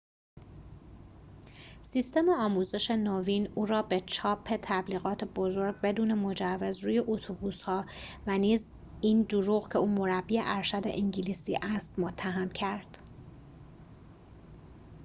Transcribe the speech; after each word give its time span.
سیستم 1.83 2.29
آموزش 2.29 2.91
نوین 2.91 3.49
او 3.55 3.65
را 3.65 3.81
به 3.81 3.99
چاپ 3.99 4.59
تبلیغات 4.61 5.23
بزرگ 5.23 5.75
بدون 5.81 6.13
مجوز 6.13 6.83
روی 6.83 6.99
اتوبوس‌ها 7.07 7.85
و 8.27 8.37
نیز 8.37 8.67
این 9.01 9.21
دروغ 9.21 9.69
که 9.71 9.77
او 9.77 9.87
مربی 9.87 10.39
ارشد 10.43 10.81
انگلیسی 10.85 11.57
است 11.61 11.99
متهم 11.99 12.49
کرد 12.49 12.97